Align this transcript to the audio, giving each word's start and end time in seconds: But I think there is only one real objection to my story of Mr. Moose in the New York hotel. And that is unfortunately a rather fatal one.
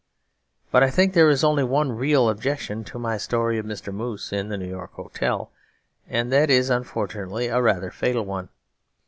But 0.71 0.81
I 0.81 0.89
think 0.89 1.13
there 1.13 1.29
is 1.29 1.43
only 1.43 1.63
one 1.63 1.91
real 1.91 2.27
objection 2.27 2.83
to 2.85 2.97
my 2.97 3.17
story 3.17 3.59
of 3.59 3.67
Mr. 3.67 3.93
Moose 3.93 4.33
in 4.33 4.49
the 4.49 4.57
New 4.57 4.67
York 4.67 4.93
hotel. 4.93 5.51
And 6.09 6.33
that 6.33 6.49
is 6.49 6.71
unfortunately 6.71 7.49
a 7.49 7.61
rather 7.61 7.91
fatal 7.91 8.25
one. 8.25 8.49